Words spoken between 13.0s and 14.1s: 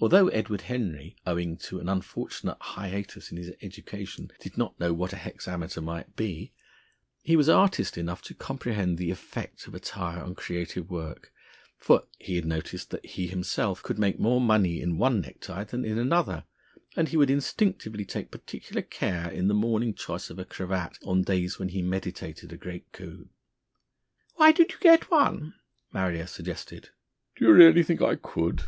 he himself could